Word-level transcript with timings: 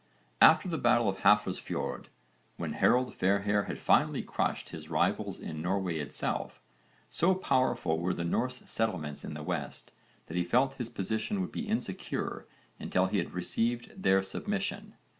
After 0.41 0.67
the 0.67 0.79
battle 0.79 1.07
of 1.07 1.19
Hafrsfjord, 1.19 2.07
when 2.57 2.73
Harold 2.73 3.13
Fairhair 3.13 3.65
had 3.67 3.77
finally 3.77 4.23
crushed 4.23 4.69
his 4.69 4.89
rivals 4.89 5.39
in 5.39 5.61
Norway 5.61 5.97
itself, 5.97 6.59
so 7.11 7.35
powerful 7.35 7.99
were 7.99 8.15
the 8.15 8.25
Norse 8.25 8.63
settlements 8.65 9.23
in 9.23 9.35
the 9.35 9.43
West 9.43 9.91
that 10.25 10.35
he 10.37 10.43
felt 10.43 10.73
his 10.79 10.89
position 10.89 11.39
would 11.39 11.51
be 11.51 11.67
insecure 11.67 12.47
until 12.79 13.05
he 13.05 13.19
had 13.19 13.35
received 13.35 13.93
their 14.01 14.23
submission. 14.23 14.95